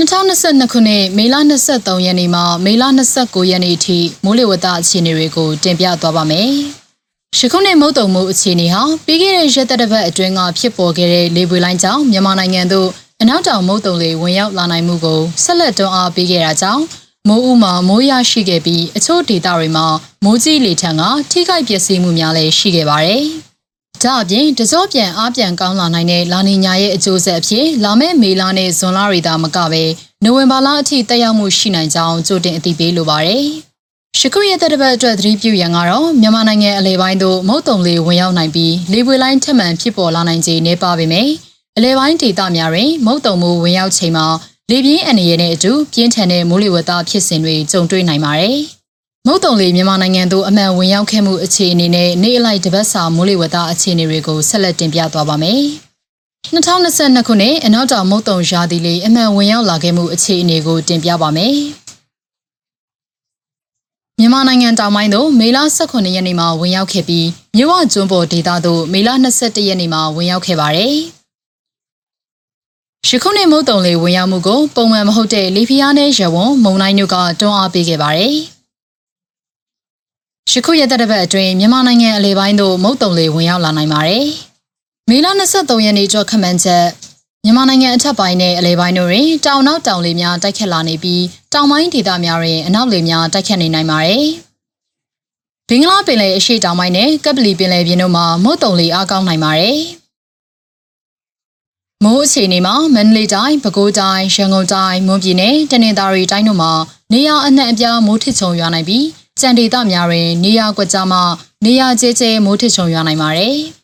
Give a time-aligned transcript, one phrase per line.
[0.00, 1.34] 2022ခုနှစ်မေလ
[1.70, 2.84] 23ရက်နေ့မှမေလ
[3.16, 6.50] 29ရက်နေ့အထိမိုးလေဝသအခြေအနေတွေကိုတင်ပြသွားပါမယ်။
[7.38, 12.88] ရှခုနှစ်မုတ်တုံမှုအခြေအနေဟာပြီးခဲ့တဲ့ရက်သက်တစ်ပတ်အတွင်းကဖြစ်ပေါ်ခဲ့တဲ့လေပွေလိုင်းကြောင့်မြန်မာနိုင်ငံသို့
[13.22, 16.82] အနောက်တောင်မုတ်တုံလေဝင်ရောက်လာနိုင်မှုကိုဆက်လက်တွန်းအားပေးခဲ့တာကြောင့်
[17.28, 19.86] မိုးဥမှာမိုးရရှိခဲ့ပြီးအချို့ဒေသတွေမှာ
[20.24, 23.24] မိုးကြီးလေထံကထိခိုက်ပျက်စီးမှုများလည်းရှိခဲ့ပါတယ်။
[24.04, 29.84] ဒါအပြင်တစောပြန်အားပြန်ကောင်းလာနိုင်တဲ့လာနီညာရဲ့အကျိုးဆက်အဖြစ်လာမယ့်မေလနဲ့ဇွန်လတွေသာမကပဲ
[30.24, 33.44] နိုဝင်ဘာလအထိတက်ရောက်မှုရှိနိုင်ကြောင်းကြိုတင်အသိပေးလိုပါတယ်။
[34.18, 41.30] ရှခုရဲ့တက်တပတ်အတွက်သတိပြုရန်ကတော့မြန်မာနိုင်ငံအလဲပိုင်းသို့မုတ်တုံလေးဝင်ရောက်နိုင်ပြီးလေပွေလိုင်းထက်မှန်ဖြစ်ပေါ်လာနိုင်ခြေနေပါပေမယ့်
[41.76, 44.26] အလဲပိုင်းဒေသများတွင်မုတ်တုံမှုဝင်ရောက်ချိန်မှာ
[44.70, 48.58] လေပြင်းအန္တရာယ်နဲ့အတူပြင်းထန်တဲ့မိုးလေဝသဖြစ်စဉ်တွေကြုံတွေ့နိုင်ပါတယ်။
[49.26, 55.60] မုတ်တုံလေးမြန်မာနိုင်ငံသို့အမှန်ဝင်ရောက်ခဲ့မှုအခြေအနေနဲ့နေအလိုက်တပတ်စာမိုးလေဝသအခြေအနေတွေကိုဆက်လက်တင်ပြသွားပါမယ်။
[56.54, 61.54] 2022ခုနှစ်အနောက်တောင်မုတ်တုံရာသီလေးအမှန်ဝင်ရောက်လာခဲ့မှုအခြေအနေကိုတင်ပြပါမယ်။
[64.18, 67.26] မြန်မာနိုင်ငံတောင်ပိုင်းသို့မေလ18ရက်နေ့မှာဝင်ရောက်ခဲ့ပြီး
[67.56, 69.08] မြဝကျွန်းပေါ်ဒေသသို့မေလ
[69.40, 70.94] 21ရက်နေ့မှာဝင်ရောက်ခဲ့ပါတယ်။
[73.08, 78.36] ရှခုနှစ်မုတ်တုံလေးဝင်ရောက်မှုကိုပုံမှန်မဟုတ်တဲ့လီဖီယာနဲ့ရဝွန်မုံတိုင်းတို့ကတွန်းအားပေးခဲ့ပါတယ်။
[80.52, 84.26] ရှခုရက်သက်တစ်ပတ်အတွင်းမြန်မာနိုင်ငံအလဲပိုင်းသို့မုတ်တုံလေဝင်ရောက်လာနိုင်ပါတယ်။
[85.08, 86.86] မေလ23ရက်နေ့ကျော်ခမန်းချက်
[87.44, 94.24] မြန်မာနိုင်ငံအထက်ပိုင်းနဲ့အလဲပိုင်းတို့တွင်တောင်နောက်တောင်လေများတိုက်ခတ်လာနေပြီးတောင်ပိုင်းဒေသများတွင်အနောက်လေများတိုက်ခတ်နေနိုင်ပါတယ်။
[95.68, 99.78] ဘင်္ဂလားပင်လယ်အရှေ့တောင်ပိုင်းနဲ့ကပ်ပလီပင်လယ်ပြင်တို့မှာမုတ်တုံလေအားကောင်းနိုင်ပါတယ်။
[102.04, 106.72] မိုးအခြေအနေမှာမန္တလေးတိုင်းပဲခူးတိုင်းရန်ကုန်တိုင်းမွန်ပြည်နယ်တနင်္သာရီတိုင်းတို့မှာ
[107.12, 111.18] နေရာအနှံ့အပြားမိုးထစ်ချုံရွာနိုင်ပြီး ကြံဒေသများတွင် နေရာကွက်ကြားမှ
[111.64, 113.56] နေရာကျဲကျဲမိုးထစ်ချုံရွာနိုင်ပါတယ်။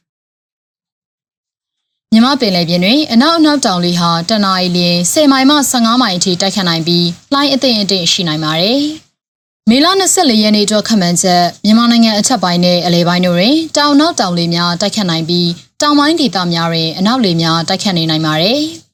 [2.12, 8.80] မြမပင်လယ်ပြင်တွင်အနောက်အနောက်တောင်လေဟာတနအီလျင်10မိုင်မှ15မိုင်အထိတိုက်ခတ်နိုင်ပြီးလှိုင်းအသိအသိရှိနိုင်ပါတယ်။
[9.70, 15.48] မေလ24ရက်နေ့အတွက်ခန့်မှန်းချက်မြန်မာနိုင်ငံအထက်ပိုင်းနဲ့အလဲပိုင်းတို့တွင် တောင်နောက်တောင်လေများတိုက်ခတ်နိုင်ပြီး
[15.82, 18.60] တောင်ပိုင်းဒေသများတွင်အနောက်လေများတိုက်ခတ်နေနိုင်ပါတယ်။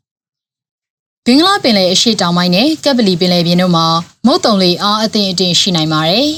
[1.27, 3.87] ဘင်္ဂလားပင်လယ်အရှေ့တောင်ပိုင်းနဲ့ကပ်ပလီပင်လယ်ပြင်တို့မှာ
[4.27, 6.29] မုတ်တုံလေအားအသင့်အတင်ရှိနိုင်ပါတယ်။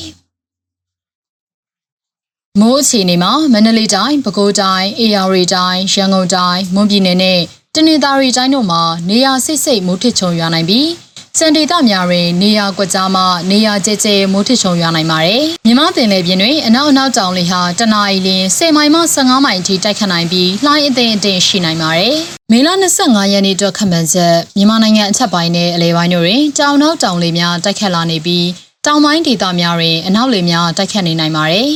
[2.60, 7.40] မိုးအခြေအနေမှာမန္တလေးတိုင်းပဲခူးတိုင်းအေရရီတိုင်းရန်ကုန်တိုင်းမွန်ပြည်နယ်နဲ့
[7.74, 10.88] တနင်္သာရီတိုင်းတို့မှာနေရာစိတ်စိတ်မိုးထစ်ချုံရွာနိုင်ပြီး
[11.38, 22.14] စံဒေသများတွင် နေရာကွက်ကြားမှနေရာကျဲကျဲမိုးထစ်ချုံရွာနိုင်ပါတယ်။မြမပင်လယ်ပြင်တွင်အနောက်အနောက်တောင်လေဟာတနအီလရင်10မိုင်မှ15မိုင်အထိတိုက်ခတ်နိုင်ပြီးလှိုင်းအသင်အတင်ရှိနိုင်ပါတယ်။
[22.52, 22.68] မေလ
[23.00, 28.46] 25ရက်နေ့အတွက်ခန့်မှန်းချက်မြန်မာနိုင်ငံအထက်ပိုင်းနဲ့အလဲပိုင်းတို့တွင်တောင်နောက်တောင်လေများတိုက်ခတ်လာနေပြီး
[28.86, 31.70] တောင်ပိုင်းဒေသများတွင်အနောက်လေများတိုက်ခတ်နေနိုင်ပါတယ်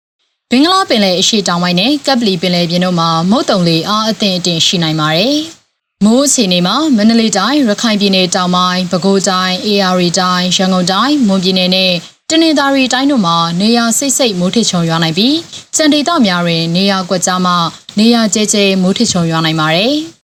[0.50, 5.36] ။ဘင်္ဂလားပင်လယ်အရှေ့တောင်ပိုင်းနဲ့ကပ်ပလီပင်လယ်ပြင်တို့မှာမုတ်တုံလေအားအသင့်အတင်ရှိနိုင်ပါတယ်။
[6.06, 11.92] မိုးအခြေအနေမှာမန္တလေးတိုင်းရခိုင်ပြည်နယ်တောင်ပိုင်းပဲခူးတိုင်းအေရရီတိုင်းရန်ကုန်တိုင်းမွန်ပြည်နယ်နဲ့
[12.30, 15.36] တနင်္သာရီတိုင်းတို့မှာနေရာစိတ်စိတ်မိုးထစ်ချုံရွာနိုင်ပြီး
[15.76, 17.52] စံဒေသများတွင် နေရာကွက်ကြားမှ
[17.98, 19.94] နေရာကျဲကျဲမိုးထစ်ချုံရွာနိုင်ပါတယ်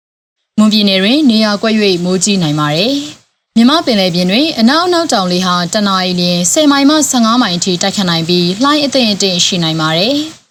[0.58, 2.94] ။မွန်ပြည်နယ်တွင် နေရာကွက်၍မိုးကြီးနိုင်ပါတယ်။
[3.56, 10.18] မြမပင်လယ်ပြင်တွင်အနောက်အနောက်တောင်လေဟာတနအီလရင်10မိုင်မှ15မိုင်အထိတိုက်ခတ်နိုင်ပြီးလှိုင်းအသင့်အင့်ရှိနိုင်ပါတယ်။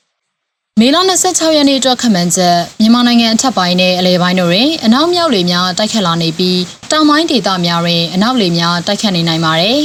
[0.80, 6.60] မေလ26ရက်နေ့အတွက်ခန့်မှန်းချက်မြန်မာနိုင်ငံအထက်ပိုင်းနဲ့အလယ်ပိုင်းတို့တွင်အနောက်မြောက်လေများတိုက်ခတ်လာနေပြီး
[6.90, 9.80] တောင်ပိုင်းဒေသများတွင်အနောက်လေများတိုက်ခတ်နေနိုင်ပါတယ်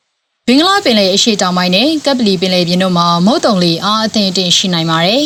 [0.46, 5.24] ။ဘင်္ဂလားပင်လယ်အရှေ့တောင်ပိုင်းနဲ့ကပ်ပလီပင်လယ်ပြင်တို့မှာမုတ်တုံလေအားအသင့်အင့်ရှိနိုင်ပါတယ်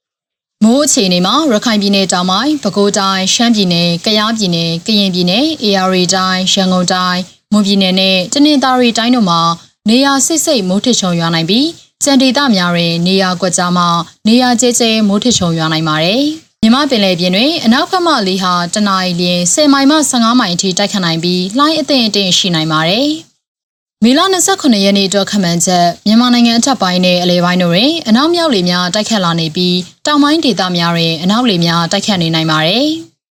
[0.64, 7.20] ။မိုးအခြေအနေမှာရခိုင်ပြည်နယ်တောင်ပိုင်းပဲခူးတိုင်းရှမ်းပြည်နယ်ကယားပြည်နယ်ကရင်ပြည်နယ်အေရီတိုင်းရန်ကုန်တိုင်း
[7.52, 9.40] မွန်ပြည်နယ်နဲ့တနင်္သာရီတိုင်းတို့မှာ
[9.88, 13.84] နေရာစိတ်စိတ်မိုးထစ်ချုံရွာနိုင်ပြီး ကြံဒေသများတွင် နေရာကွက်ကြားမှ
[14.28, 16.22] နေရာကျဲကျဲမိုးထစ်ချုံရွာနိုင်ပါတယ်။
[16.62, 23.08] မြမပင်လယ်ပြင်တွင်အနောက်ဘက်မှလေဟာတနအီလျင်10မိုင်မှ15မိုင်အထိတိုက်ခတ်နိုင်ပြီးလှိုင်းအသင့်အင့်ရှိနိုင်ပါတယ်။
[24.04, 24.20] မေလ
[24.52, 29.76] 29ရက်နေ့အတွက်ခန့်မှန်းချက်မြန်မာနိုင်ငံအထက်ပိုင်းနဲ့အလဲပိုင်းတို့တွင်အနောက်မြောက်လေများတိုက်ခတ်လာနေပြီး
[30.06, 32.86] တောင်ပိုင်းဒေသများတွင်အနောက်လေများတိုက်ခတ်နေနိုင်ပါတယ်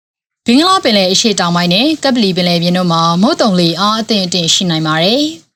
[0.47, 5.23] ။ဘင်္ဂလားပင်လယ်အရှေ့တောင်ပိုင်းနဲ့ကပ်ပလီပင်လယ်ပြင်တို့မှာမုတ်တုံလေအားအသင့်အင့်ရှိနိုင်ပါတယ်။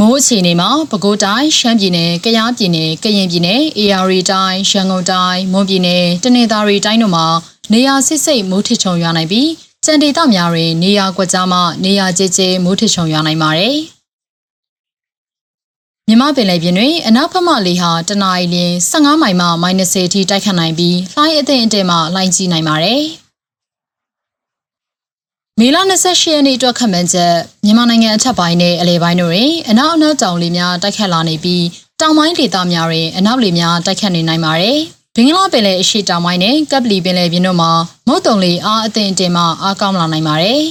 [0.00, 7.26] မိုးအခြေအနေမှာပဲခူးတိုင်းရှမ်းပြည်နယ်ကယားပြည်နယ်ကရင်ပြည်နယ်အေရီတိုင်းရန်ကုန်တိုင်းမွန်ပြည်နယ်တနင်္သာရီတိုင်းတို့မှာ
[7.72, 9.50] နေရာစစ်စိတ်မိုးထစ်ချုံရွာနိုင်ပြီး
[9.84, 13.76] ကြံဒေသများတွင်နေရာကွက်ကြားမှနေရာကျကျမိုးထချုံရွာနိုင်ပါတယ်။
[16.08, 23.02] မြမပင်လယ်ပြင်တွင်အနောက်ဘက်မှလေဟာတနအီလရင်15မိုင်မှ -30 အထိတိုက်ခတ်နိုင်ပြီးလှိုင်းအသင့်အတင့်မှလှိုင်းကြီးနိုင်ပါတယ်။
[25.60, 31.64] မေလ28ရက်နေ့အတွက်ခန့်မှန်းချက်မြန်မာနိုင်ငံအထက်ပိုင်းနဲ့အလယ်ပိုင်းတို့တွင်အနောက်အနောက်တောင်လေများတိုက်ခတ်လာနေပြီး
[32.00, 34.78] တောင်ပိုင်းဒေသများတွင်အနောက်လေများတိုက်ခတ်နေနိုင်ပါတယ်။
[35.16, 37.70] ဘင်္ဂလားပင်လယ်အရှေ့တောင်ပိုင်းနဲ့ကပ်ပလီပင်လယ်ပြင်တို့မှာ
[38.08, 40.62] မုတ်တုံလေအားအသင့်အတင်မှအားကောင်းလာနိုင်ပါတယ်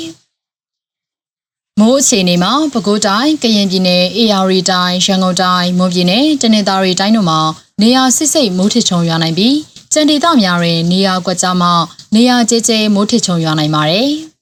[1.80, 7.40] ။မိုးအခြေအနေမှာပဲခူးတိုင်း၊ကရင်ပြည်နယ်၊အေရရီတိုင်း၊ရန်ကုန်တိုင်း၊မွန်ပြည်နယ်၊တနင်္သာရီတိုင်းတို့မှာ
[7.81, 9.56] နေရာစစ်စိတ်မိုးထစ်ချုံရွာနိုင်ပြီး
[9.94, 11.70] ကြံဒေသများတွင်နေရာကွက်ကြားမှ
[12.16, 14.12] နေရာကျဲကျဲမိုးထစ်ချုံရွာနိုင်ပါတယ်။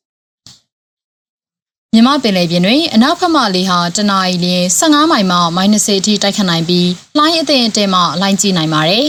[1.96, 9.08] မြမပင်လယ်ပြင်တွင်အနောက်ဘက်မှလေဟာတနအီလရင်15မိုင်မှ -30 အထိတိုက်ခတ်နိုင်ပြီးလှိုင်းအသင့်အတဲမှလှိုင်းကြီးနိုင်ပါတယ်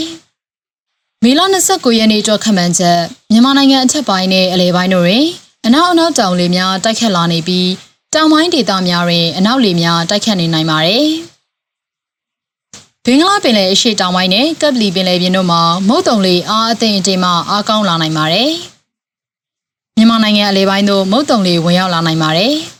[1.25, 3.01] ။မေလ29ရက်နေ့အတွက်ခန့်မှန်းချက်
[3.31, 5.25] မြန်မာနိုင်ငံအထက်ပိုင်းနဲ့အလယ်ပိုင်းတို့တွင်
[5.67, 7.71] အနောက်အနောက်တောင်လေများတိုက်ခတ်လာနေပြီး
[8.15, 11.05] တောင်ပိုင်းဒေသများတွင်အနောက်လေများတိုက်ခတ်နေနိုင်ပါတယ်။
[13.05, 18.51] ဘင်္ဂလားပင်လယ်အရှေ့တောင်ပိုင်းနဲ့ကပ်ပလီပင်လယ်ပြင်တို့မှာမုတ်တုံလေအားအသင့်အတဲမှအားကောင်းလာနိုင်ပါတယ်။
[19.97, 22.55] မြန်မာနိုင်ငံအလယ်ပိုင်းသို့မုတ်တုံလေဝင်ရောက်လာနိုင်ပါတယ်။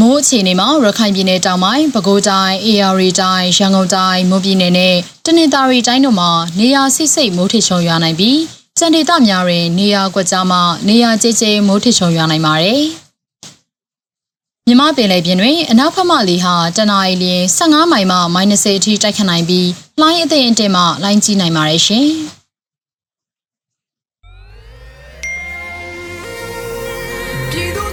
[0.00, 8.38] မိုးအခြေအနေမှာရခိုင်ပြည်နယ်တောင်ပိုင်းပဲခူးတိုင်းအေရီတိုင်းရန်ကုန်တိုင်းမွန်ပြည်နယ်နဲ့တနင်္သာရီတိုင်းတို့မှာနေရာစိတ်စိတ်မိုးထစ်ချုံရွာနိုင်ပြီး
[8.78, 10.58] စံဒေသများတွင်နေရာကွက်ကြားမှ
[10.88, 12.82] နေရာကျဲကျဲမိုးထစ်ချုံရွာနိုင်ပါတယ်။
[14.66, 19.68] မြမပင်လယ်ပြင်တွင်အနောက်ဘက်မှလေဟာတနအီလရင်15မိုင်မှ -30 အထိတိုက်ခတ်နိုင်ပြီး
[20.00, 22.08] လှိုင်းအသင့်အတင်မှလှိုင်းကြီးနိုင်ပါတယ်ရှင်။